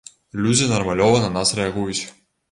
Людзі 0.45 0.69
нармалёва 0.71 1.19
на 1.25 1.29
нас 1.35 1.51
рэагуюць! 1.59 1.99